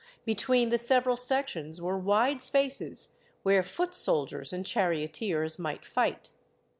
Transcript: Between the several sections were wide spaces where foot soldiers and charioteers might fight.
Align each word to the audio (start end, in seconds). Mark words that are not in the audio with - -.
Between 0.25 0.69
the 0.69 0.79
several 0.79 1.15
sections 1.15 1.79
were 1.79 1.95
wide 1.99 2.41
spaces 2.41 3.09
where 3.43 3.61
foot 3.61 3.93
soldiers 3.95 4.51
and 4.51 4.65
charioteers 4.65 5.59
might 5.59 5.85
fight. 5.85 6.31